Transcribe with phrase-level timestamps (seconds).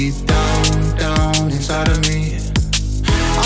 [0.00, 2.38] deep down, down inside of me.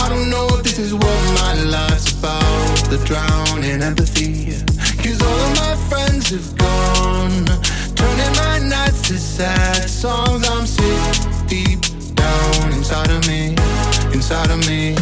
[0.03, 2.77] I don't know if this is what my life's about.
[2.91, 4.63] The drowning empathy.
[5.03, 7.45] Cause all of my friends have gone.
[7.97, 10.49] Turning my nights to sad songs.
[10.49, 11.81] I'm sick deep
[12.15, 13.57] down inside of me,
[14.15, 14.95] inside of me.